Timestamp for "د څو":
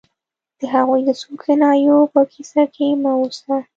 1.07-1.31